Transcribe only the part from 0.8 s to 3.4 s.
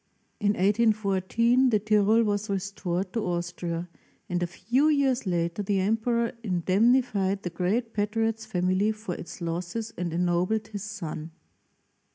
14 the Tyrol was restored to